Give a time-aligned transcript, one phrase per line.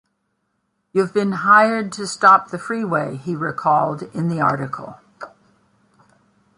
[0.93, 4.99] 'You've been hired to stop the freeway,' he recalled in the article.